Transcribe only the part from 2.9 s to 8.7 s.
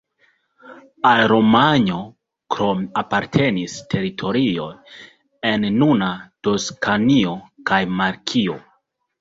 apartenis teritorioj en nuna Toskanio kaj Markio.